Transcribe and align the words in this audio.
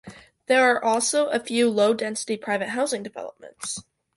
There 0.47 0.63
are 0.63 0.83
also 0.83 1.27
a 1.27 1.39
few 1.39 1.69
low-density 1.69 2.35
private 2.37 2.69
housing 2.69 3.03
developments. 3.03 3.83